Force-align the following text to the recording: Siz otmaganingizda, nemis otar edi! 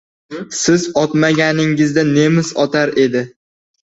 Siz 0.59 0.85
otmaganingizda, 1.01 2.05
nemis 2.15 2.51
otar 2.65 2.95
edi! 3.05 3.21